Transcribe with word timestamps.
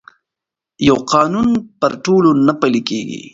یو 0.87 0.97
قانون 1.13 1.49
پر 1.79 1.91
ټولو 2.03 2.29
نه 2.47 2.53
پلي 2.59 2.81
کېږي. 2.89 3.21